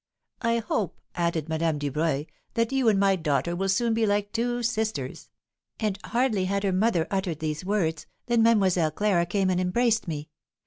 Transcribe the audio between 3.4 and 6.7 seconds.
will soon be like two sisters;' and hardly had